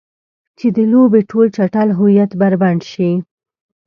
[0.57, 3.11] چې د لوبې ټول چټل هویت بربنډ شي.